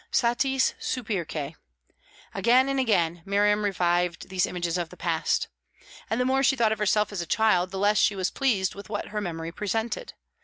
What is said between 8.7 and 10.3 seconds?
with what her memory presented.